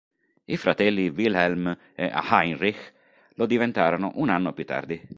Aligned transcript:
I 0.45 0.57
fratelli 0.57 1.09
Wilhelm 1.09 1.77
e 1.93 2.11
Heinrich 2.11 2.91
lo 3.35 3.45
diventarono 3.45 4.09
un 4.15 4.29
anno 4.29 4.51
più 4.51 4.65
tardi. 4.65 4.99